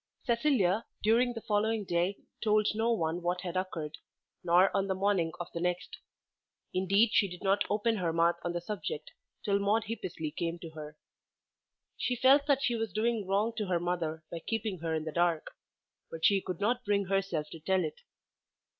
[0.23, 3.99] Cecilia during the following day told no one what had occurred,
[4.43, 5.99] nor on the morning of the next.
[6.73, 9.11] Indeed she did not open her mouth on the subject
[9.45, 10.97] till Maude Hippesley came to her.
[11.97, 15.11] She felt that she was doing wrong to her mother by keeping her in the
[15.11, 15.51] dark,
[16.09, 17.99] but she could not bring herself to tell it.